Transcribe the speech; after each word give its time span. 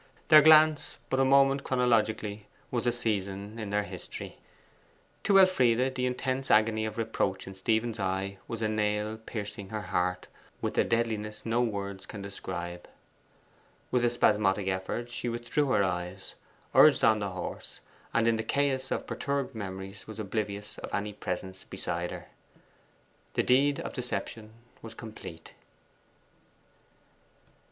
Their 0.29 0.41
glance, 0.41 0.97
but 1.11 1.19
a 1.19 1.23
moment 1.23 1.63
chronologically, 1.63 2.47
was 2.71 2.87
a 2.87 2.91
season 2.91 3.59
in 3.59 3.69
their 3.69 3.83
history. 3.83 4.39
To 5.25 5.37
Elfride 5.39 5.93
the 5.93 6.07
intense 6.07 6.49
agony 6.49 6.85
of 6.87 6.97
reproach 6.97 7.45
in 7.45 7.53
Stephen's 7.53 7.99
eye 7.99 8.39
was 8.47 8.63
a 8.63 8.67
nail 8.67 9.19
piercing 9.23 9.69
her 9.69 9.83
heart 9.93 10.27
with 10.59 10.75
a 10.79 10.83
deadliness 10.83 11.45
no 11.45 11.61
words 11.61 12.07
can 12.07 12.19
describe. 12.19 12.87
With 13.91 14.03
a 14.03 14.09
spasmodic 14.09 14.67
effort 14.67 15.11
she 15.11 15.29
withdrew 15.29 15.67
her 15.67 15.83
eyes, 15.83 16.33
urged 16.73 17.03
on 17.03 17.19
the 17.19 17.29
horse, 17.29 17.79
and 18.11 18.27
in 18.27 18.37
the 18.37 18.41
chaos 18.43 18.89
of 18.89 19.05
perturbed 19.05 19.53
memories 19.53 20.07
was 20.07 20.19
oblivious 20.19 20.79
of 20.79 20.91
any 20.95 21.13
presence 21.13 21.63
beside 21.63 22.09
her. 22.09 22.27
The 23.35 23.43
deed 23.43 23.79
of 23.79 23.93
deception 23.93 24.53
was 24.81 24.95
complete. 24.95 25.53